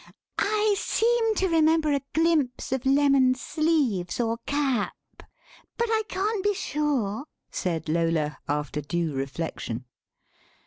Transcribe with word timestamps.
"I 0.39 0.73
seem 0.79 1.35
to 1.35 1.47
remember 1.47 1.93
a 1.93 2.01
glimpse 2.15 2.71
of 2.71 2.87
lemon 2.87 3.35
sleeves 3.35 4.19
or 4.19 4.39
cap, 4.47 4.95
but 5.77 5.89
I 5.91 6.01
can't 6.07 6.43
be 6.43 6.55
sure," 6.55 7.25
said 7.51 7.87
Lola, 7.87 8.39
after 8.49 8.81
due 8.81 9.13
reflection. 9.13 9.85